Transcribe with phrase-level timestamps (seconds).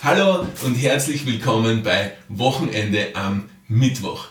[0.00, 4.26] Hallo und herzlich willkommen bei Wochenende am Mittwoch.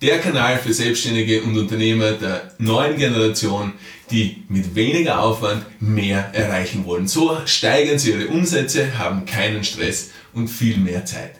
[0.00, 3.74] Der Kanal für Selbstständige und Unternehmer der neuen Generation,
[4.10, 7.06] die mit weniger Aufwand mehr erreichen wollen.
[7.06, 11.32] So steigern sie ihre Umsätze, haben keinen Stress und viel mehr Zeit.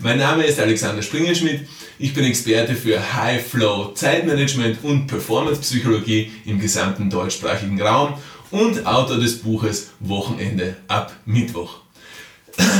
[0.00, 1.66] Mein Name ist Alexander Springenschmidt.
[1.98, 8.18] Ich bin Experte für High Flow Zeitmanagement und Performance Psychologie im gesamten deutschsprachigen Raum
[8.50, 11.83] und Autor des Buches Wochenende ab Mittwoch.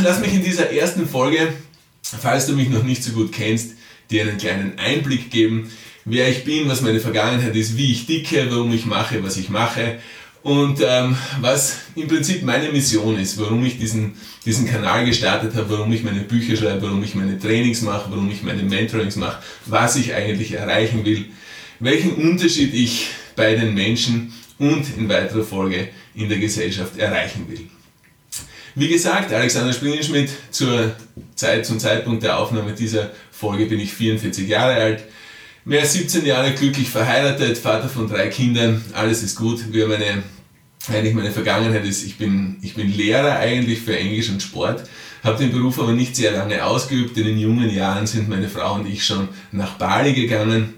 [0.02, 1.52] Lass mich in dieser ersten Folge,
[2.02, 3.72] falls du mich noch nicht so gut kennst,
[4.10, 5.70] dir einen kleinen Einblick geben,
[6.04, 9.48] wer ich bin, was meine Vergangenheit ist, wie ich dicke, warum ich mache, was ich
[9.48, 9.98] mache
[10.42, 15.70] und ähm, was im Prinzip meine Mission ist, warum ich diesen, diesen Kanal gestartet habe,
[15.70, 19.42] warum ich meine Bücher schreibe, warum ich meine Trainings mache, warum ich meine Mentorings mache,
[19.64, 21.24] was ich eigentlich erreichen will,
[21.80, 27.66] welchen Unterschied ich bei den Menschen und in weiterer Folge in der Gesellschaft erreichen will.
[28.76, 30.96] Wie gesagt, Alexander Springenschmidt, zur
[31.36, 35.04] Zeit, zum Zeitpunkt der Aufnahme dieser Folge bin ich 44 Jahre alt,
[35.64, 39.72] mehr als 17 Jahre glücklich verheiratet, Vater von drei Kindern, alles ist gut.
[39.72, 40.24] Wir meine,
[40.88, 44.82] eigentlich meine Vergangenheit ist, ich bin, ich bin Lehrer eigentlich für Englisch und Sport,
[45.22, 47.16] habe den Beruf aber nicht sehr lange ausgeübt.
[47.16, 50.74] In den jungen Jahren sind meine Frau und ich schon nach Bali gegangen.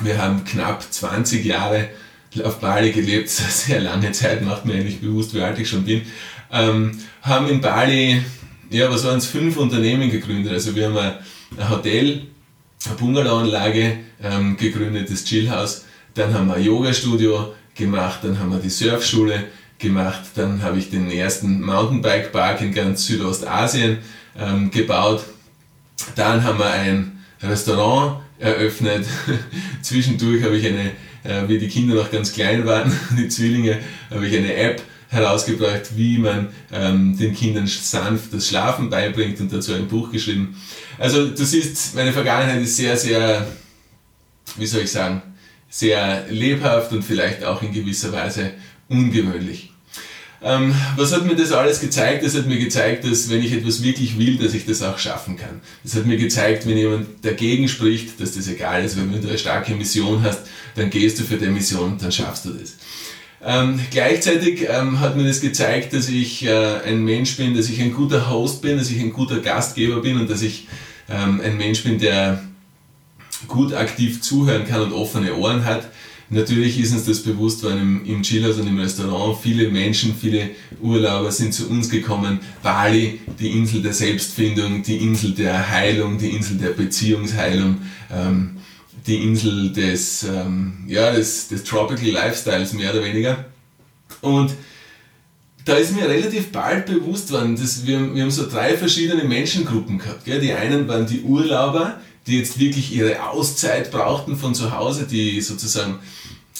[0.00, 1.90] Wir haben knapp 20 Jahre
[2.42, 6.02] auf Bali gelebt, sehr lange Zeit, macht mir eigentlich bewusst, wie alt ich schon bin.
[6.54, 8.22] Ähm, haben in Bali,
[8.70, 10.52] ja, was waren es, fünf Unternehmen gegründet.
[10.52, 12.22] Also wir haben ein, Hotel,
[12.86, 15.84] eine Bungalowanlage ähm, gegründet, das Chillhaus.
[16.14, 19.44] Dann haben wir ein Yoga-Studio gemacht, dann haben wir die Surfschule
[19.80, 23.98] gemacht, dann habe ich den ersten Mountainbike-Park in ganz Südostasien
[24.38, 25.24] ähm, gebaut.
[26.14, 29.06] Dann haben wir ein Restaurant eröffnet.
[29.82, 30.92] Zwischendurch habe ich eine,
[31.24, 33.80] äh, wie die Kinder noch ganz klein waren, die Zwillinge,
[34.10, 34.82] habe ich eine App
[35.14, 40.56] herausgebracht, wie man ähm, den Kindern sanft das Schlafen beibringt und dazu ein Buch geschrieben.
[40.98, 43.46] Also du siehst, meine Vergangenheit ist sehr, sehr,
[44.56, 45.22] wie soll ich sagen,
[45.70, 48.52] sehr lebhaft und vielleicht auch in gewisser Weise
[48.88, 49.70] ungewöhnlich.
[50.44, 52.22] Ähm, was hat mir das alles gezeigt?
[52.22, 55.36] Das hat mir gezeigt, dass wenn ich etwas wirklich will, dass ich das auch schaffen
[55.36, 55.62] kann.
[55.82, 59.38] Das hat mir gezeigt, wenn jemand dagegen spricht, dass das egal ist, wenn du eine
[59.38, 60.40] starke Mission hast,
[60.74, 62.74] dann gehst du für die Mission, dann schaffst du das.
[63.46, 67.80] Ähm, gleichzeitig ähm, hat mir das gezeigt, dass ich äh, ein Mensch bin, dass ich
[67.82, 70.66] ein guter Host bin, dass ich ein guter Gastgeber bin und dass ich
[71.10, 72.42] ähm, ein Mensch bin, der
[73.46, 75.90] gut aktiv zuhören kann und offene Ohren hat.
[76.30, 80.50] Natürlich ist uns das bewusst, weil im, im Chillhaus und im Restaurant viele Menschen, viele
[80.80, 82.40] Urlauber sind zu uns gekommen.
[82.62, 87.76] Bali, die Insel der Selbstfindung, die Insel der Heilung, die Insel der Beziehungsheilung.
[88.10, 88.56] Ähm,
[89.06, 93.44] die Insel des, ähm, ja, des, des Tropical Lifestyles mehr oder weniger.
[94.20, 94.54] Und
[95.64, 99.98] da ist mir relativ bald bewusst worden, dass wir, wir haben so drei verschiedene Menschengruppen
[99.98, 100.24] gehabt.
[100.24, 100.40] Gell?
[100.40, 105.40] Die einen waren die Urlauber, die jetzt wirklich ihre Auszeit brauchten von zu Hause, die
[105.40, 105.98] sozusagen,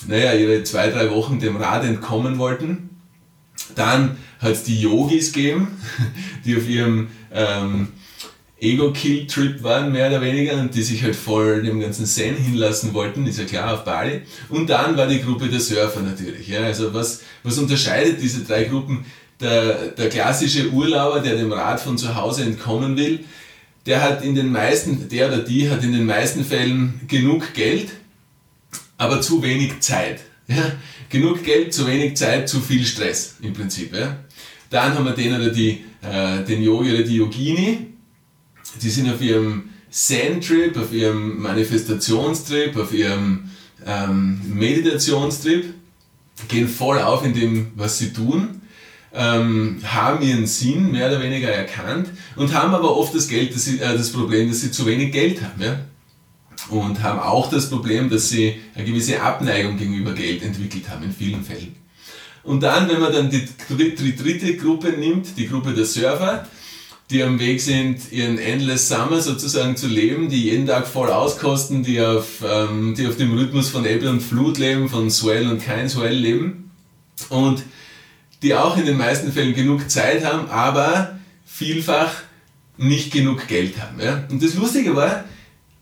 [0.06, 2.90] naja, ihre zwei, drei Wochen dem Rad entkommen wollten.
[3.74, 5.68] Dann hat es die Yogis gegeben,
[6.44, 7.88] die auf ihrem ähm,
[8.64, 13.26] Ego-Kill-Trip waren, mehr oder weniger, und die sich halt voll dem ganzen Zen hinlassen wollten,
[13.26, 14.22] ist ja klar, auf Bali.
[14.48, 16.48] Und dann war die Gruppe der Surfer natürlich.
[16.48, 16.62] Ja.
[16.62, 19.04] Also was, was unterscheidet diese drei Gruppen?
[19.40, 23.20] Der, der klassische Urlauber, der dem Rad von zu Hause entkommen will,
[23.84, 27.90] der hat in den meisten, der oder die hat in den meisten Fällen genug Geld,
[28.96, 30.20] aber zu wenig Zeit.
[30.46, 30.72] Ja?
[31.10, 33.94] Genug Geld, zu wenig Zeit, zu viel Stress im Prinzip.
[33.94, 34.16] Ja?
[34.70, 37.93] Dann haben wir den oder die, äh, den Yogi oder die Yogini,
[38.82, 43.50] die sind auf ihrem Zen-Trip, auf ihrem Manifestationstrip, auf ihrem
[43.86, 45.72] ähm, Meditationstrip,
[46.48, 48.60] gehen voll auf in dem, was sie tun,
[49.12, 53.78] ähm, haben ihren Sinn mehr oder weniger erkannt und haben aber oft das, Geld, sie,
[53.78, 55.62] äh, das Problem, dass sie zu wenig Geld haben.
[55.62, 55.80] Ja?
[56.70, 61.12] Und haben auch das Problem, dass sie eine gewisse Abneigung gegenüber Geld entwickelt haben in
[61.12, 61.76] vielen Fällen.
[62.42, 66.46] Und dann, wenn man dann die dritte Gruppe nimmt, die Gruppe der Surfer,
[67.10, 71.82] die am Weg sind, ihren Endless Summer sozusagen zu leben, die jeden Tag voll auskosten,
[71.82, 75.62] die auf, ähm, die auf dem Rhythmus von Ebbe und Flut leben, von Swell und
[75.62, 76.70] kein Swell leben
[77.28, 77.62] und
[78.42, 82.12] die auch in den meisten Fällen genug Zeit haben, aber vielfach
[82.76, 84.00] nicht genug Geld haben.
[84.00, 84.24] Ja?
[84.30, 85.24] Und das Lustige war,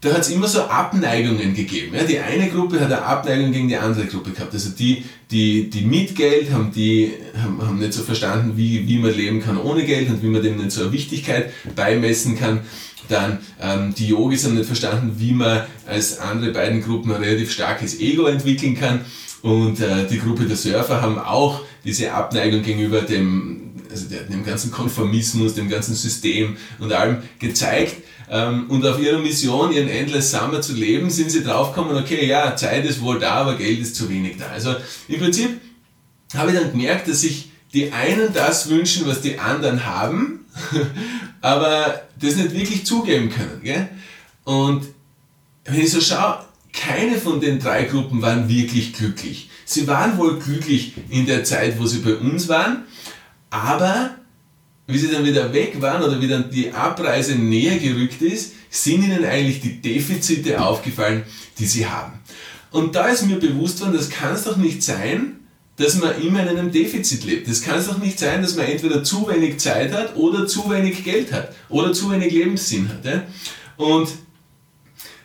[0.03, 1.95] da hat es immer so Abneigungen gegeben.
[1.95, 2.03] Ja?
[2.03, 4.53] Die eine Gruppe hat eine Abneigung gegen die andere Gruppe gehabt.
[4.53, 8.99] Also die, die, die mit Geld haben, die, haben, haben nicht so verstanden, wie, wie
[8.99, 12.61] man leben kann ohne Geld und wie man dem nicht so eine Wichtigkeit beimessen kann.
[13.09, 17.53] Dann ähm, die Yogis haben nicht verstanden, wie man als andere beiden Gruppen ein relativ
[17.53, 19.03] starkes Ego entwickeln kann.
[19.43, 24.71] Und äh, die Gruppe der Surfer haben auch diese Abneigung gegenüber dem also dem ganzen
[24.71, 27.97] Konformismus, dem ganzen System und allem gezeigt.
[28.31, 32.57] Ähm, und auf ihrer Mission, ihren Endless Summer zu leben, sind sie draufgekommen, okay, ja,
[32.57, 34.47] Zeit ist wohl da, aber Geld ist zu wenig da.
[34.47, 34.75] Also
[35.09, 35.61] im Prinzip
[36.35, 40.47] habe ich dann gemerkt, dass sich die einen das wünschen, was die anderen haben,
[41.41, 43.61] aber das nicht wirklich zugeben können.
[43.63, 43.89] Gell?
[44.45, 44.87] Und
[45.65, 49.51] wenn ich so schaue, keine von den drei Gruppen waren wirklich glücklich.
[49.65, 52.85] Sie waren wohl glücklich in der Zeit, wo sie bei uns waren,
[53.53, 54.17] aber
[54.87, 59.05] wie sie dann wieder weg waren oder wie dann die Abreise näher gerückt ist, sind
[59.05, 61.23] ihnen eigentlich die Defizite aufgefallen,
[61.59, 62.15] die sie haben.
[62.71, 65.37] Und da ist mir bewusst worden, das kann es doch nicht sein,
[65.77, 67.47] dass man immer in einem Defizit lebt.
[67.47, 70.71] Das kann es doch nicht sein, dass man entweder zu wenig Zeit hat oder zu
[70.71, 73.05] wenig Geld hat oder zu wenig Lebenssinn hat.
[73.05, 73.23] Ja?
[73.77, 74.09] Und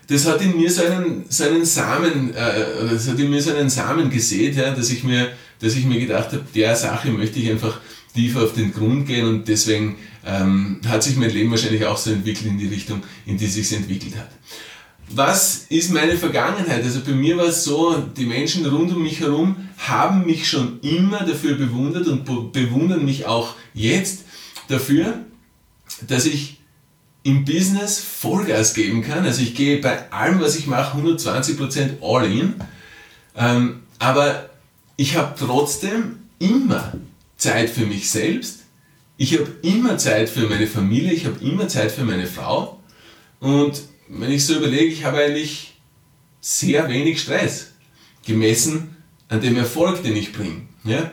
[0.09, 3.53] das hat in mir so einen, so einen Samen, äh, das hat in mir so
[3.53, 7.39] einen Samen gesät, ja, dass ich mir, dass ich mir gedacht habe, der Sache möchte
[7.39, 7.79] ich einfach
[8.13, 12.11] tiefer auf den Grund gehen und deswegen ähm, hat sich mein Leben wahrscheinlich auch so
[12.11, 14.29] entwickelt in die Richtung, in die sich entwickelt hat.
[15.09, 16.83] Was ist meine Vergangenheit?
[16.83, 20.81] Also bei mir war es so, die Menschen rund um mich herum haben mich schon
[20.81, 24.25] immer dafür bewundert und bewundern mich auch jetzt
[24.67, 25.19] dafür,
[26.07, 26.57] dass ich
[27.23, 29.25] im Business Vollgas geben kann.
[29.25, 32.55] Also ich gehe bei allem, was ich mache, 120% all in.
[33.35, 34.46] Ähm, aber
[34.97, 36.93] ich habe trotzdem immer
[37.37, 38.63] Zeit für mich selbst.
[39.15, 41.13] Ich habe immer Zeit für meine Familie.
[41.13, 42.81] Ich habe immer Zeit für meine Frau.
[43.39, 45.75] Und wenn ich so überlege, ich habe eigentlich
[46.41, 47.71] sehr wenig Stress.
[48.25, 48.97] Gemessen
[49.29, 50.63] an dem Erfolg, den ich bringe.
[50.83, 51.11] Ja?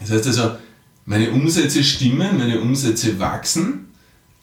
[0.00, 0.56] Das heißt also,
[1.04, 3.86] meine Umsätze stimmen, meine Umsätze wachsen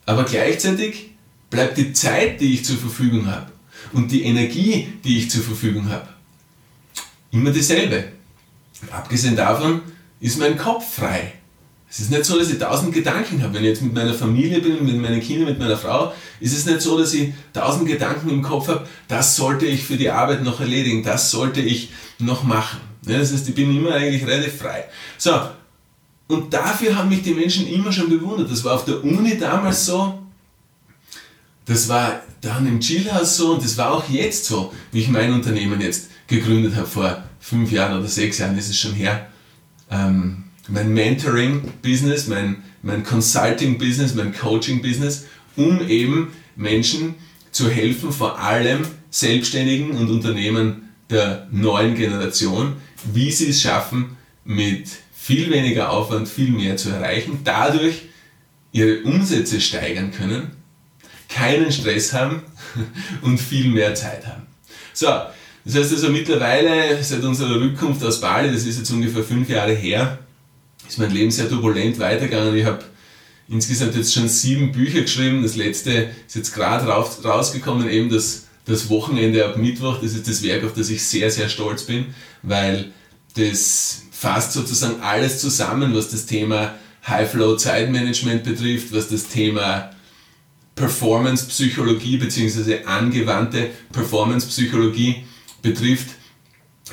[0.08, 1.12] aber gleichzeitig
[1.50, 3.52] bleibt die Zeit, die ich zur Verfügung habe
[3.92, 6.08] und die Energie, die ich zur Verfügung habe,
[7.32, 8.14] immer dieselbe.
[8.92, 9.82] Abgesehen davon
[10.20, 11.34] ist mein Kopf frei.
[11.90, 13.54] Es ist nicht so, dass ich tausend Gedanken habe.
[13.54, 16.66] Wenn ich jetzt mit meiner Familie bin, mit meinen Kindern, mit meiner Frau, ist es
[16.66, 20.44] nicht so, dass ich tausend Gedanken im Kopf habe, das sollte ich für die Arbeit
[20.44, 22.82] noch erledigen, das sollte ich noch machen.
[23.04, 24.84] das heißt, ich bin immer eigentlich relativ frei.
[25.18, 25.32] So,
[26.28, 28.52] und dafür haben mich die Menschen immer schon bewundert.
[28.52, 30.20] Das war auf der Uni damals so,
[31.66, 35.34] das war dann im Chillhaus so und das war auch jetzt so, wie ich mein
[35.34, 39.28] Unternehmen jetzt gegründet habe, vor fünf Jahren oder sechs Jahren ist es schon her.
[39.90, 45.26] Ähm, mein Mentoring-Business, mein, mein Consulting-Business, mein Coaching-Business,
[45.56, 47.16] um eben Menschen
[47.52, 52.76] zu helfen, vor allem Selbstständigen und Unternehmen der neuen Generation,
[53.14, 58.04] wie sie es schaffen, mit viel weniger Aufwand, viel mehr zu erreichen, dadurch
[58.72, 60.52] ihre Umsätze steigern können,
[61.30, 62.42] keinen Stress haben
[63.22, 64.44] und viel mehr Zeit haben.
[64.94, 65.08] So,
[65.68, 69.74] das heißt also mittlerweile, seit unserer Rückkunft aus Bali, das ist jetzt ungefähr fünf Jahre
[69.74, 70.20] her,
[70.88, 72.56] ist mein Leben sehr turbulent weitergegangen.
[72.56, 72.86] Ich habe
[73.50, 75.44] insgesamt jetzt schon sieben Bücher geschrieben.
[75.44, 80.00] Das letzte ist jetzt gerade rausgekommen, eben das, das Wochenende ab Mittwoch.
[80.02, 82.08] Das ist das Werk, auf das ich sehr, sehr stolz bin,
[82.44, 82.92] weil
[83.36, 86.76] das fasst sozusagen alles zusammen, was das Thema
[87.06, 89.92] High-Flow-Zeitmanagement betrifft, was das Thema
[90.76, 92.86] Performance-Psychologie bzw.
[92.86, 95.27] angewandte Performance-Psychologie
[95.68, 96.10] betrifft.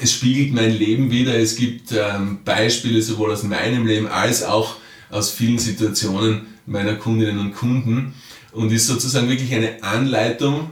[0.01, 1.39] Es spiegelt mein Leben wieder.
[1.39, 4.77] Es gibt ähm, Beispiele sowohl aus meinem Leben als auch
[5.11, 8.15] aus vielen Situationen meiner Kundinnen und Kunden
[8.53, 10.71] und ist sozusagen wirklich eine Anleitung,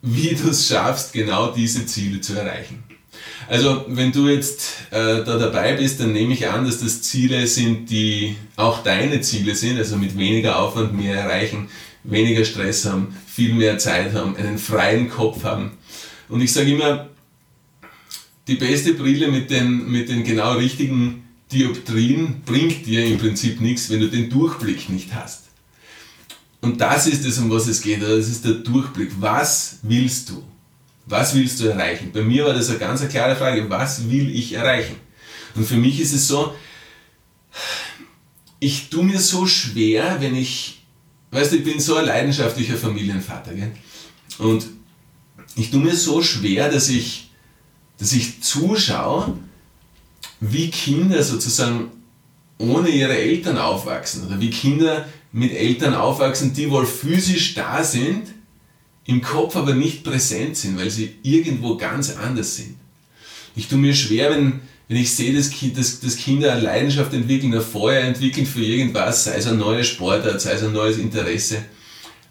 [0.00, 2.84] wie du es schaffst, genau diese Ziele zu erreichen.
[3.48, 7.46] Also wenn du jetzt äh, da dabei bist, dann nehme ich an, dass das Ziele
[7.46, 11.68] sind, die auch deine Ziele sind, also mit weniger Aufwand mehr erreichen,
[12.04, 15.72] weniger Stress haben, viel mehr Zeit haben, einen freien Kopf haben.
[16.28, 17.08] Und ich sage immer,
[18.48, 23.90] die beste Brille mit den, mit den genau richtigen Dioptrien bringt dir im Prinzip nichts,
[23.90, 25.44] wenn du den Durchblick nicht hast.
[26.60, 28.02] Und das ist es, um was es geht.
[28.02, 29.12] Das ist der Durchblick.
[29.20, 30.42] Was willst du?
[31.06, 32.10] Was willst du erreichen?
[32.12, 34.96] Bei mir war das eine ganz klare Frage, was will ich erreichen?
[35.54, 36.54] Und für mich ist es so,
[38.60, 40.82] ich tue mir so schwer, wenn ich,
[41.30, 43.72] weißt du, ich bin so ein leidenschaftlicher Familienvater, gell?
[44.38, 44.66] und
[45.56, 47.27] ich tue mir so schwer, dass ich,
[47.98, 49.36] dass ich zuschaue,
[50.40, 51.90] wie Kinder sozusagen
[52.58, 58.28] ohne ihre Eltern aufwachsen oder wie Kinder mit Eltern aufwachsen, die wohl physisch da sind,
[59.04, 62.76] im Kopf aber nicht präsent sind, weil sie irgendwo ganz anders sind.
[63.56, 67.54] Ich tue mir schwer, wenn, wenn ich sehe, dass, dass, dass Kinder eine Leidenschaft entwickeln,
[67.54, 71.64] ein Feuer entwickeln für irgendwas, sei es ein neuer Sportart, sei es ein neues Interesse.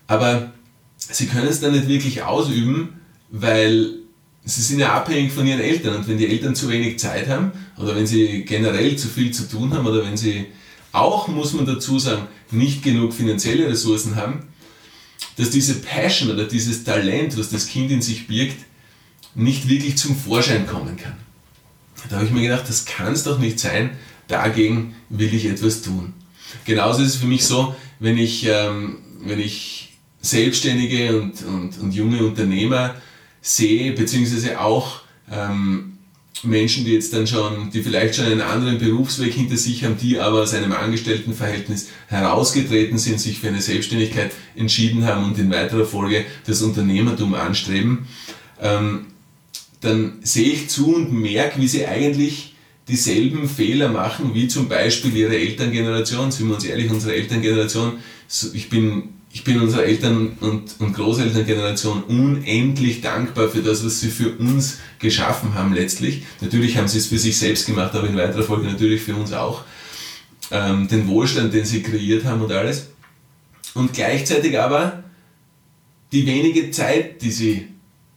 [0.06, 0.54] Aber
[0.98, 3.96] sie können es dann nicht wirklich ausüben, weil
[4.48, 5.98] sie sind ja abhängig von ihren Eltern.
[5.98, 9.48] Und wenn die Eltern zu wenig Zeit haben oder wenn sie generell zu viel zu
[9.48, 10.46] tun haben oder wenn sie
[10.94, 14.48] auch muss man dazu sagen, nicht genug finanzielle Ressourcen haben,
[15.36, 18.58] dass diese Passion oder dieses Talent, was das Kind in sich birgt,
[19.36, 21.14] nicht wirklich zum Vorschein kommen kann.
[22.10, 23.92] Da habe ich mir gedacht, das kann es doch nicht sein,
[24.28, 26.14] dagegen will ich etwas tun.
[26.66, 31.94] Genauso ist es für mich so, wenn ich, ähm, wenn ich Selbstständige und, und, und
[31.94, 32.96] junge Unternehmer
[33.42, 35.02] sehe, beziehungsweise auch
[35.32, 35.98] ähm,
[36.44, 40.20] Menschen, die jetzt dann schon, die vielleicht schon einen anderen Berufsweg hinter sich haben, die
[40.20, 45.86] aber aus einem Angestelltenverhältnis herausgetreten sind, sich für eine Selbstständigkeit entschieden haben und in weiterer
[45.86, 48.08] Folge das Unternehmertum anstreben,
[48.62, 49.08] ähm,
[49.82, 52.56] dann sehe ich zu und merke, wie sie eigentlich
[52.88, 56.32] dieselben Fehler machen, wie zum Beispiel ihre Elterngeneration.
[56.32, 58.00] Sind wir uns ehrlich, unsere Elterngeneration,
[58.54, 64.10] ich bin ich bin unserer Eltern- und, und Großelterngeneration unendlich dankbar für das, was sie
[64.10, 66.24] für uns geschaffen haben letztlich.
[66.42, 69.34] Natürlich haben sie es für sich selbst gemacht, aber in weiterer Folge natürlich für uns
[69.34, 69.64] auch.
[70.50, 72.88] Ähm, den Wohlstand, den sie kreiert haben und alles.
[73.76, 75.04] Und gleichzeitig aber
[76.12, 77.68] die wenige Zeit, die sie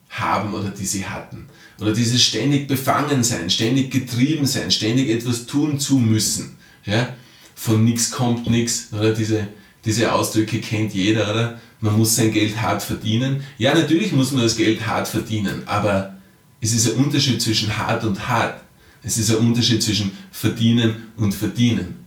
[0.09, 1.49] haben oder die sie hatten.
[1.79, 6.57] Oder dieses ständig befangen sein, ständig getrieben sein, ständig etwas tun zu müssen.
[6.87, 7.15] Ja?
[7.55, 8.89] Von nichts kommt nichts.
[8.95, 9.49] Oder diese
[9.85, 11.61] diese Ausdrücke kennt jeder, oder?
[11.81, 13.43] Man muss sein Geld hart verdienen.
[13.57, 16.17] Ja, natürlich muss man das Geld hart verdienen, aber
[16.61, 18.61] es ist ein Unterschied zwischen hart und hart.
[19.03, 22.05] Es ist ein Unterschied zwischen verdienen und verdienen.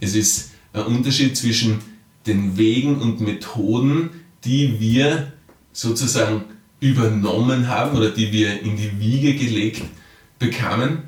[0.00, 1.78] Es ist ein Unterschied zwischen
[2.26, 4.10] den Wegen und Methoden,
[4.44, 5.32] die wir
[5.72, 6.44] sozusagen
[6.80, 9.82] übernommen haben oder die wir in die Wiege gelegt
[10.38, 11.04] bekamen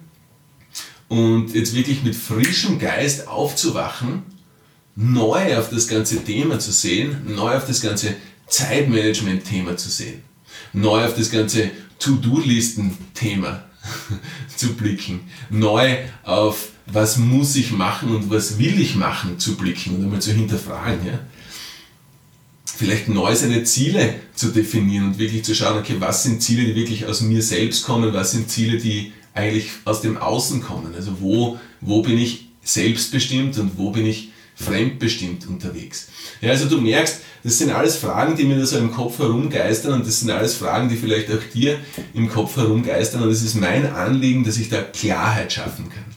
[1.09, 4.23] und jetzt wirklich mit frischem Geist aufzuwachen
[4.97, 8.15] neu auf das ganze Thema zu sehen, neu auf das ganze
[8.47, 10.23] Zeitmanagement-Thema zu sehen,
[10.73, 13.65] neu auf das ganze To-Do-Listen-Thema
[14.57, 15.21] zu blicken,
[15.51, 20.21] neu auf was muss ich machen und was will ich machen zu blicken und einmal
[20.21, 21.07] zu hinterfragen.
[21.07, 21.19] Ja?
[22.65, 26.75] Vielleicht neu seine Ziele zu definieren und wirklich zu schauen, okay, was sind Ziele, die
[26.75, 30.95] wirklich aus mir selbst kommen, was sind Ziele, die eigentlich aus dem Außen kommen.
[30.95, 36.09] Also wo, wo bin ich selbstbestimmt und wo bin ich fremdbestimmt unterwegs.
[36.41, 39.93] Ja, also du merkst, das sind alles Fragen, die mir da so im Kopf herumgeistern
[39.93, 41.79] und das sind alles Fragen, die vielleicht auch dir
[42.15, 46.15] im Kopf herumgeistern und es ist mein Anliegen, dass ich da Klarheit schaffen kann.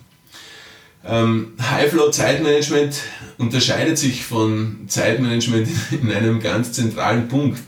[1.06, 2.96] Ähm, High-Flow Zeitmanagement
[3.38, 5.68] unterscheidet sich von Zeitmanagement
[6.02, 7.60] in einem ganz zentralen Punkt.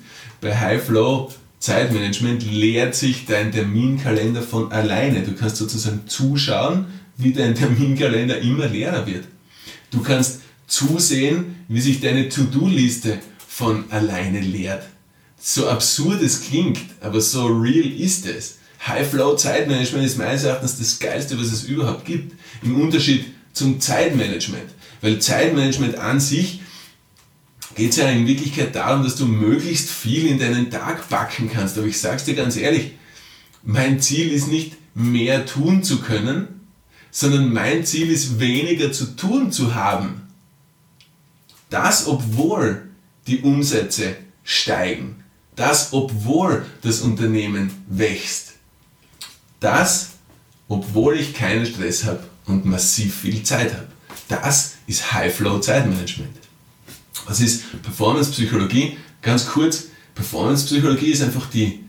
[0.42, 5.24] Bei High-Flow Zeitmanagement leert sich dein Terminkalender von alleine.
[5.24, 6.86] Du kannst sozusagen zuschauen,
[7.18, 9.26] wie dein Terminkalender immer leerer wird.
[9.92, 10.39] Du kannst
[10.80, 14.84] zusehen, wie sich deine To-Do-Liste von alleine leert.
[15.38, 18.60] So absurd es klingt, aber so real ist es.
[18.88, 22.34] High-Flow-Zeitmanagement ist meines Erachtens das Geilste, was es überhaupt gibt.
[22.64, 24.70] Im Unterschied zum Zeitmanagement.
[25.02, 26.62] Weil Zeitmanagement an sich
[27.76, 31.78] geht es ja in Wirklichkeit darum, dass du möglichst viel in deinen Tag packen kannst.
[31.78, 32.92] Aber ich sag's dir ganz ehrlich,
[33.64, 36.48] mein Ziel ist nicht mehr tun zu können,
[37.12, 40.29] sondern mein Ziel ist weniger zu tun zu haben.
[41.70, 42.90] Das, obwohl
[43.28, 45.24] die Umsätze steigen.
[45.56, 48.54] Das, obwohl das Unternehmen wächst.
[49.60, 50.12] Das,
[50.68, 53.88] obwohl ich keinen Stress habe und massiv viel Zeit habe.
[54.28, 56.36] Das ist High-Flow-Zeitmanagement.
[57.26, 58.98] Was ist Performance-Psychologie?
[59.22, 59.86] Ganz kurz,
[60.16, 61.84] Performance-Psychologie ist einfach die,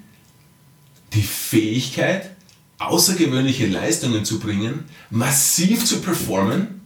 [1.13, 2.31] die Fähigkeit,
[2.79, 6.81] außergewöhnliche Leistungen zu bringen, massiv zu performen,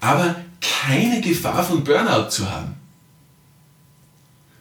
[0.00, 2.74] aber keine Gefahr von Burnout zu haben.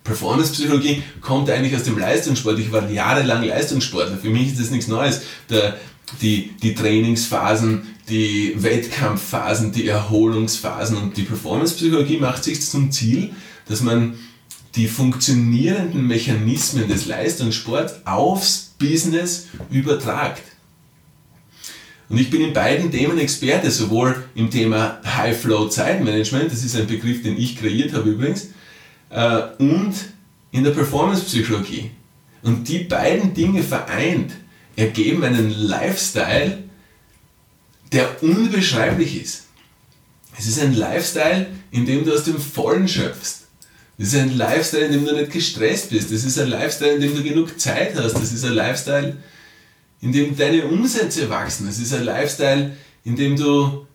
[0.04, 2.58] Performance-Psychologie kommt eigentlich aus dem Leistungssport.
[2.60, 4.18] Ich war jahrelang Leistungssportler.
[4.18, 5.22] Für mich ist das nichts Neues.
[5.50, 5.78] Der,
[6.22, 13.32] die, die Trainingsphasen, die Wettkampfphasen, die Erholungsphasen und die Performance-Psychologie macht sich zum Ziel,
[13.68, 14.18] dass man
[14.76, 20.44] die funktionierenden Mechanismen des Leistungssports aufs Business übertragt.
[22.10, 26.88] Und ich bin in beiden Themen Experte, sowohl im Thema High-Flow Zeitmanagement, das ist ein
[26.88, 28.50] Begriff, den ich kreiert habe übrigens,
[29.10, 29.94] äh, und
[30.52, 31.92] in der Performance-Psychologie.
[32.44, 34.32] Und die beiden Dinge vereint
[34.78, 36.64] ergeben einen Lifestyle,
[37.92, 39.48] der unbeschreiblich ist.
[40.38, 43.48] Es ist ein Lifestyle, in dem du aus dem Vollen schöpfst.
[43.98, 46.12] Es ist ein Lifestyle, in dem du nicht gestresst bist.
[46.12, 48.18] Es ist ein Lifestyle, in dem du genug Zeit hast.
[48.20, 49.18] Es ist ein Lifestyle,
[50.02, 51.68] in dem deine Umsätze wachsen.
[51.68, 53.88] Es ist ein Lifestyle, in dem du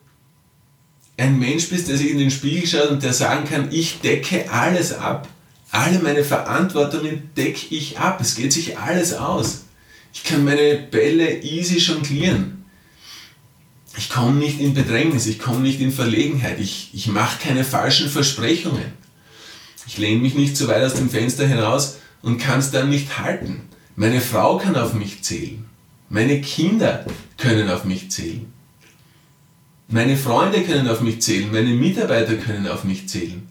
[1.17, 4.51] ein Mensch bist, der sich in den Spiegel schaut und der sagen kann, ich decke
[4.51, 5.29] alles ab.
[5.71, 8.21] Alle meine Verantwortungen decke ich ab.
[8.21, 9.65] Es geht sich alles aus.
[10.13, 12.65] Ich kann meine Bälle easy jonglieren.
[13.97, 18.09] ich komme nicht in Bedrängnis, ich komme nicht in Verlegenheit, ich, ich mache keine falschen
[18.09, 18.93] Versprechungen.
[19.87, 23.19] Ich lehne mich nicht zu weit aus dem Fenster hinaus und kann es dann nicht
[23.19, 23.63] halten.
[23.97, 25.65] Meine Frau kann auf mich zählen.
[26.13, 27.07] Meine Kinder
[27.39, 28.53] können auf mich zählen.
[29.89, 31.51] Meine Freunde können auf mich zählen.
[31.51, 33.49] Meine Mitarbeiter können auf mich zählen.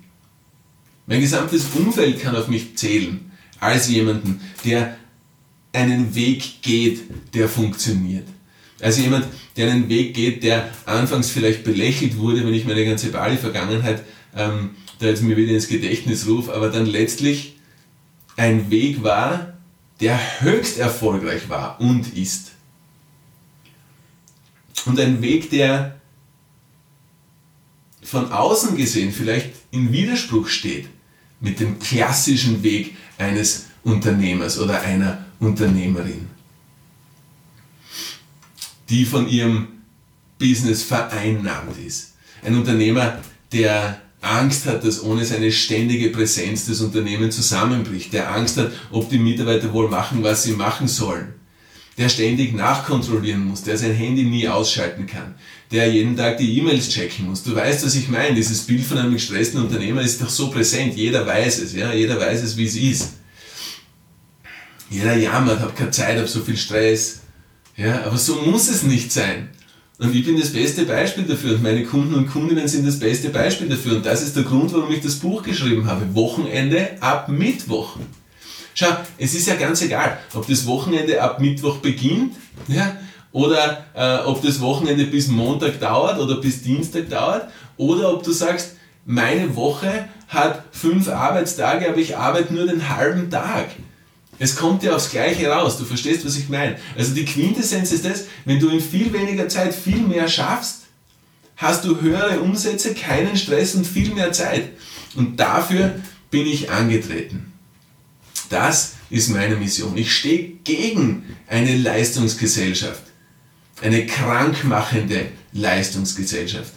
[1.07, 4.95] Mein gesamtes Umfeld kann auf mich zählen als jemanden, der
[5.73, 7.01] einen Weg geht,
[7.33, 8.27] der funktioniert.
[8.79, 9.25] Als jemand,
[9.57, 14.03] der einen Weg geht, der anfangs vielleicht belächelt wurde, wenn ich meine ganze Bali-Vergangenheit
[14.37, 17.55] ähm, da jetzt mir wieder ins Gedächtnis rufe, aber dann letztlich
[18.37, 19.51] ein Weg war,
[20.01, 22.51] der höchst erfolgreich war und ist.
[24.85, 26.01] Und ein Weg, der
[28.01, 30.89] von außen gesehen vielleicht in Widerspruch steht
[31.39, 36.27] mit dem klassischen Weg eines Unternehmers oder einer Unternehmerin,
[38.89, 39.67] die von ihrem
[40.39, 42.15] Business vereinnahmt ist.
[42.43, 43.19] Ein Unternehmer,
[43.51, 49.09] der Angst hat, dass ohne seine ständige Präsenz das Unternehmen zusammenbricht, der Angst hat, ob
[49.09, 51.33] die Mitarbeiter wohl machen, was sie machen sollen,
[51.97, 55.33] der ständig nachkontrollieren muss, der sein Handy nie ausschalten kann,
[55.71, 57.41] der jeden Tag die E-Mails checken muss.
[57.41, 58.35] Du weißt, was ich meine.
[58.35, 60.95] Dieses Bild von einem gestressten Unternehmer ist doch so präsent.
[60.95, 63.13] Jeder weiß es, ja, jeder weiß es, wie es ist.
[64.91, 67.21] Jeder jammert, hat keine Zeit, hat so viel Stress.
[67.75, 69.49] Ja, aber so muss es nicht sein.
[70.01, 73.29] Und ich bin das beste Beispiel dafür und meine Kunden und Kundinnen sind das beste
[73.29, 73.97] Beispiel dafür.
[73.97, 76.15] Und das ist der Grund, warum ich das Buch geschrieben habe.
[76.15, 77.97] Wochenende ab Mittwoch.
[78.73, 78.87] Schau,
[79.19, 82.33] es ist ja ganz egal, ob das Wochenende ab Mittwoch beginnt
[82.67, 82.95] ja,
[83.31, 88.31] oder äh, ob das Wochenende bis Montag dauert oder bis Dienstag dauert oder ob du
[88.31, 93.67] sagst, meine Woche hat fünf Arbeitstage, aber ich arbeite nur den halben Tag.
[94.41, 95.77] Es kommt ja aufs Gleiche raus.
[95.77, 96.75] Du verstehst, was ich meine.
[96.97, 100.85] Also die Quintessenz ist das, wenn du in viel weniger Zeit viel mehr schaffst,
[101.57, 104.69] hast du höhere Umsätze, keinen Stress und viel mehr Zeit.
[105.13, 105.93] Und dafür
[106.31, 107.53] bin ich angetreten.
[108.49, 109.95] Das ist meine Mission.
[109.95, 113.03] Ich stehe gegen eine Leistungsgesellschaft.
[113.79, 116.73] Eine krankmachende Leistungsgesellschaft.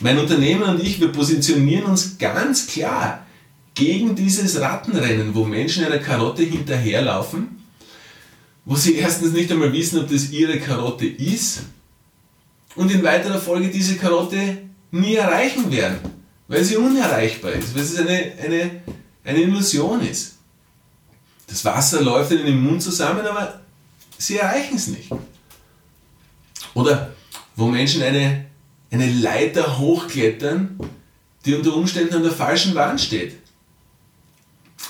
[0.00, 3.24] Mein Unternehmen und ich, wir positionieren uns ganz klar
[3.74, 7.62] gegen dieses Rattenrennen, wo Menschen einer Karotte hinterherlaufen,
[8.64, 11.62] wo sie erstens nicht einmal wissen, ob das ihre Karotte ist
[12.76, 14.58] und in weiterer Folge diese Karotte
[14.90, 15.98] nie erreichen werden,
[16.48, 18.82] weil sie unerreichbar ist, weil es eine, eine,
[19.24, 20.38] eine Illusion ist.
[21.46, 23.60] Das Wasser läuft ihnen im Mund zusammen, aber
[24.16, 25.10] sie erreichen es nicht.
[26.74, 27.12] Oder
[27.56, 28.46] wo Menschen eine,
[28.90, 30.78] eine Leiter hochklettern,
[31.44, 33.43] die unter Umständen an der falschen Wand steht.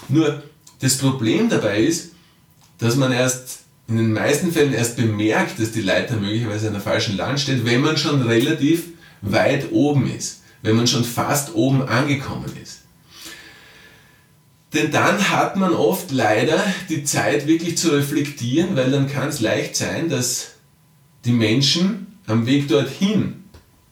[0.08, 0.42] Nur
[0.80, 2.12] das Problem dabei ist,
[2.78, 6.82] dass man erst in den meisten Fällen erst bemerkt, dass die Leiter möglicherweise an der
[6.82, 8.84] falschen Land steht, wenn man schon relativ
[9.20, 12.80] weit oben ist, wenn man schon fast oben angekommen ist.
[14.72, 19.40] Denn dann hat man oft leider die Zeit wirklich zu reflektieren, weil dann kann es
[19.40, 20.52] leicht sein, dass
[21.24, 23.43] die Menschen am Weg dorthin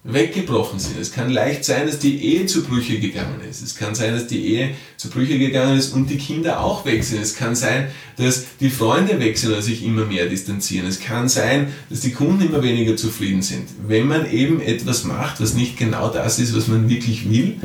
[0.04, 0.98] weggebrochen sind.
[0.98, 3.62] Es kann leicht sein, dass die Ehe zu Brüche gegangen ist.
[3.62, 7.04] Es kann sein, dass die Ehe zu Brüche gegangen ist und die Kinder auch weg
[7.04, 7.22] sind.
[7.22, 10.88] Es kann sein, dass die Freunde weg sind oder sich immer mehr distanzieren.
[10.88, 13.68] Es kann sein, dass die Kunden immer weniger zufrieden sind.
[13.86, 17.60] Wenn man eben etwas macht, was nicht genau das ist, was man wirklich will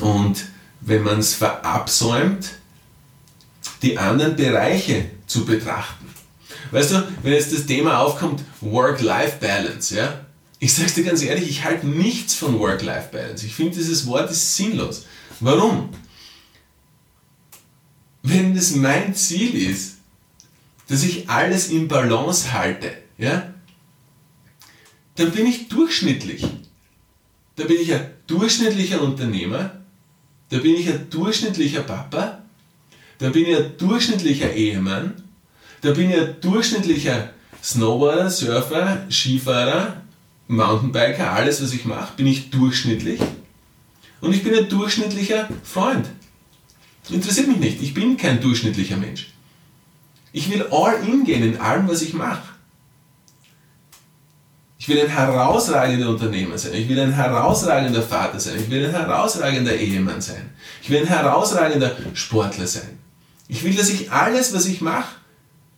[0.00, 0.44] und
[0.82, 2.50] wenn man es verabsäumt,
[3.80, 6.06] die anderen Bereiche zu betrachten.
[6.72, 10.25] Weißt du, wenn jetzt das Thema aufkommt, Work-Life-Balance, ja,
[10.58, 13.46] ich sag's dir ganz ehrlich, ich halte nichts von Work-Life-Balance.
[13.46, 15.06] Ich finde, dieses Wort ist sinnlos.
[15.40, 15.90] Warum?
[18.22, 19.98] Wenn es mein Ziel ist,
[20.88, 23.52] dass ich alles in Balance halte, ja,
[25.16, 26.46] dann bin ich durchschnittlich.
[27.56, 29.80] Da bin ich ein durchschnittlicher Unternehmer,
[30.50, 32.42] da bin ich ein durchschnittlicher Papa,
[33.18, 35.22] da bin ich ein durchschnittlicher Ehemann,
[35.80, 37.30] da bin ich ein durchschnittlicher
[37.62, 40.02] Snowboarder, Surfer, Skifahrer,
[40.48, 43.20] Mountainbiker, alles was ich mache, bin ich durchschnittlich.
[44.20, 46.06] Und ich bin ein durchschnittlicher Freund.
[47.10, 47.82] Interessiert mich nicht.
[47.82, 49.32] Ich bin kein durchschnittlicher Mensch.
[50.32, 52.42] Ich will all in gehen in allem, was ich mache.
[54.78, 56.74] Ich will ein herausragender Unternehmer sein.
[56.74, 58.56] Ich will ein herausragender Vater sein.
[58.56, 60.50] Ich will ein herausragender Ehemann sein.
[60.82, 62.98] Ich will ein herausragender Sportler sein.
[63.48, 65.16] Ich will, dass ich alles, was ich mache,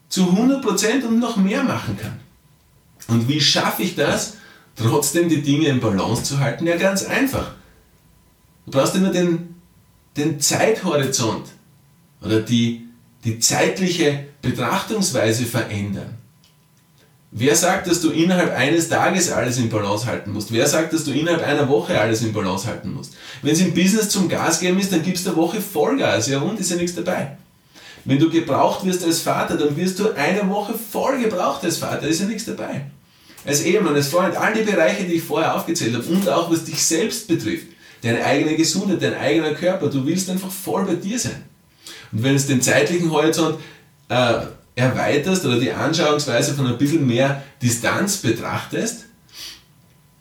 [0.09, 2.20] zu 100% und noch mehr machen kann.
[3.09, 4.38] Und wie schaffe ich das?
[4.79, 6.67] Trotzdem die Dinge in Balance zu halten?
[6.67, 7.53] Ja, ganz einfach.
[8.67, 9.57] Du brauchst immer den,
[10.17, 11.47] den Zeithorizont
[12.23, 12.88] oder die,
[13.25, 16.14] die zeitliche Betrachtungsweise verändern.
[17.31, 20.51] Wer sagt, dass du innerhalb eines Tages alles in Balance halten musst?
[20.51, 23.14] Wer sagt, dass du innerhalb einer Woche alles in Balance halten musst?
[23.43, 26.38] Wenn es im Business zum Gas geben ist, dann gibst du eine Woche Vollgas, ja
[26.38, 27.37] und ist ja nichts dabei.
[28.07, 32.09] Wenn du gebraucht wirst als Vater, dann wirst du eine Woche voll gebraucht als Vater,
[32.09, 32.87] ist ja nichts dabei.
[33.49, 36.65] Als Ehemann, als Freund, all die Bereiche, die ich vorher aufgezählt habe und auch was
[36.65, 37.67] dich selbst betrifft,
[38.03, 41.45] deine eigene Gesundheit, dein eigener Körper, du willst einfach voll bei dir sein.
[42.13, 43.59] Und wenn es den zeitlichen Horizont
[44.11, 44.35] äh,
[44.75, 49.07] erweiterst oder die Anschauungsweise von ein bisschen mehr Distanz betrachtest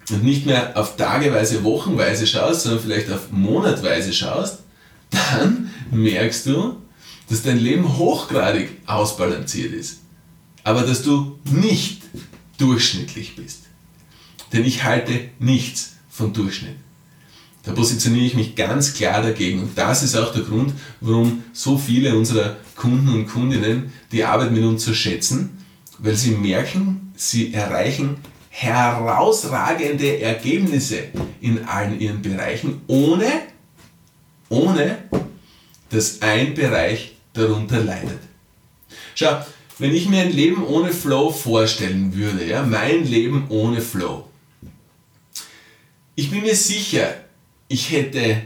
[0.10, 4.60] und nicht mehr auf tageweise, wochenweise schaust, sondern vielleicht auf monatweise schaust,
[5.10, 6.78] dann merkst du,
[7.30, 10.00] dass dein Leben hochgradig ausbalanciert ist,
[10.64, 12.02] aber dass du nicht
[12.58, 13.64] durchschnittlich bist.
[14.54, 16.76] Denn ich halte nichts von Durchschnitt.
[17.64, 19.62] Da positioniere ich mich ganz klar dagegen.
[19.62, 24.52] Und das ist auch der Grund, warum so viele unserer Kunden und Kundinnen die Arbeit
[24.52, 25.66] mit uns so schätzen,
[25.98, 28.18] weil sie merken, sie erreichen
[28.50, 31.10] herausragende Ergebnisse
[31.42, 33.42] in allen ihren Bereichen, ohne,
[34.50, 34.98] ohne
[35.90, 38.20] dass ein Bereich darunter leidet.
[39.14, 39.46] Schau,
[39.80, 44.28] wenn ich mir ein Leben ohne Flow vorstellen würde, ja, mein Leben ohne Flow,
[46.16, 47.14] ich bin mir sicher,
[47.68, 48.42] ich hätte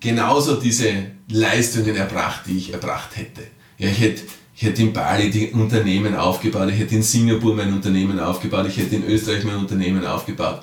[0.00, 0.92] genauso diese
[1.28, 3.42] Leistungen erbracht, die ich erbracht hätte.
[3.78, 4.22] Ja, ich hätte,
[4.56, 8.76] ich hätte in Bali die Unternehmen aufgebaut, ich hätte in Singapur mein Unternehmen aufgebaut, ich
[8.76, 10.62] hätte in Österreich mein Unternehmen aufgebaut.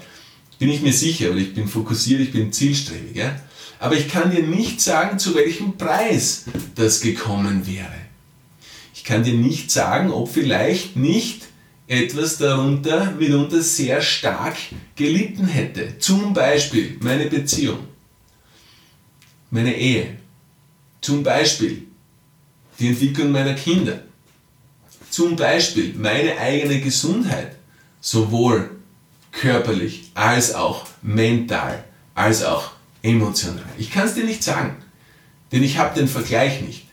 [0.59, 3.15] Bin ich mir sicher, weil ich bin fokussiert, ich bin zielstrebig.
[3.15, 3.39] Ja?
[3.79, 8.03] Aber ich kann dir nicht sagen, zu welchem Preis das gekommen wäre.
[9.03, 11.41] Ich kann dir nicht sagen, ob vielleicht nicht
[11.87, 14.55] etwas darunter mitunter sehr stark
[14.95, 15.99] gelitten hätte.
[15.99, 17.79] Zum Beispiel meine Beziehung,
[19.51, 20.19] meine Ehe,
[21.01, 21.85] zum Beispiel
[22.79, 24.03] die Entwicklung meiner Kinder,
[25.09, 27.57] zum Beispiel meine eigene Gesundheit,
[27.99, 28.69] sowohl
[29.33, 31.83] körperlich als auch mental,
[32.15, 33.65] als auch emotional.
[33.77, 34.77] Ich kann es dir nicht sagen,
[35.51, 36.92] denn ich habe den Vergleich nicht.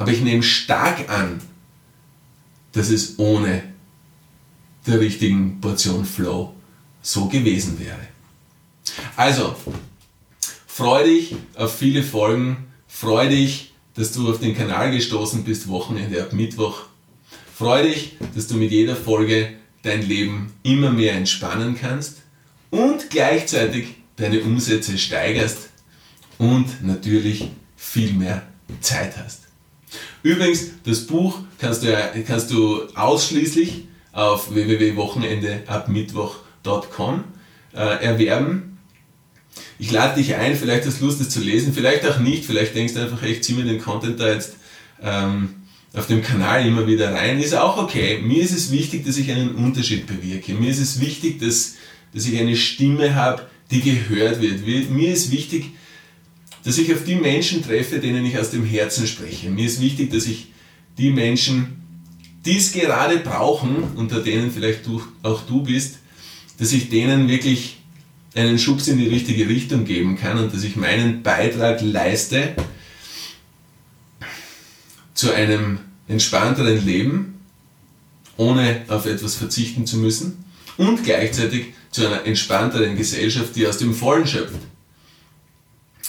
[0.00, 1.42] Aber ich nehme stark an,
[2.72, 3.62] dass es ohne
[4.86, 6.54] der richtigen Portion Flow
[7.02, 8.08] so gewesen wäre.
[9.14, 9.54] Also,
[10.66, 16.22] freu dich auf viele Folgen, freu dich, dass du auf den Kanal gestoßen bist, Wochenende
[16.22, 16.84] ab Mittwoch.
[17.54, 22.22] Freu dich, dass du mit jeder Folge dein Leben immer mehr entspannen kannst
[22.70, 25.68] und gleichzeitig deine Umsätze steigerst
[26.38, 28.46] und natürlich viel mehr
[28.80, 29.49] Zeit hast.
[30.22, 31.88] Übrigens, das Buch kannst du,
[32.26, 37.24] kannst du ausschließlich auf www.wochenendeabmittwoch.com
[37.72, 38.78] äh, erwerben.
[39.78, 42.74] Ich lade dich ein, vielleicht hast du Lust, es zu lesen, vielleicht auch nicht, vielleicht
[42.74, 44.56] denkst du einfach, ich ziehe mir den Content da jetzt
[45.02, 45.56] ähm,
[45.94, 48.20] auf dem Kanal immer wieder rein, ist auch okay.
[48.22, 50.54] Mir ist es wichtig, dass ich einen Unterschied bewirke.
[50.54, 51.74] Mir ist es wichtig, dass,
[52.14, 54.90] dass ich eine Stimme habe, die gehört wird.
[54.90, 55.70] Mir ist wichtig,
[56.64, 59.50] dass ich auf die Menschen treffe, denen ich aus dem Herzen spreche.
[59.50, 60.48] Mir ist wichtig, dass ich
[60.98, 61.82] die Menschen,
[62.44, 65.98] die es gerade brauchen, unter denen vielleicht du, auch du bist,
[66.58, 67.78] dass ich denen wirklich
[68.34, 72.54] einen Schubs in die richtige Richtung geben kann und dass ich meinen Beitrag leiste
[75.14, 77.40] zu einem entspannteren Leben,
[78.36, 80.44] ohne auf etwas verzichten zu müssen
[80.76, 84.60] und gleichzeitig zu einer entspannteren Gesellschaft, die aus dem Vollen schöpft.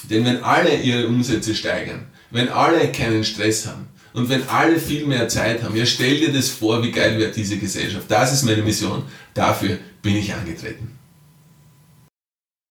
[0.09, 5.05] Denn wenn alle ihre Umsätze steigern, wenn alle keinen Stress haben und wenn alle viel
[5.05, 8.05] mehr Zeit haben, ja stell dir das vor, wie geil wird diese Gesellschaft.
[8.09, 11.00] Das ist meine Mission, dafür bin ich angetreten.